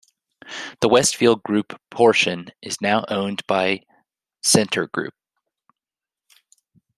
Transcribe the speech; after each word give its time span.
The 0.79 0.89
Westfield 0.89 1.43
Group 1.43 1.79
portion 1.91 2.47
is 2.63 2.81
now 2.81 3.05
owned 3.09 3.45
by 3.45 3.81
Scentre 4.41 4.87
Group. 4.91 5.13